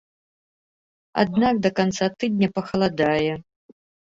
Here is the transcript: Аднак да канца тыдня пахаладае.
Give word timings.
Аднак 1.25 1.55
да 1.65 1.69
канца 1.81 2.05
тыдня 2.23 2.49
пахаладае. 2.59 3.31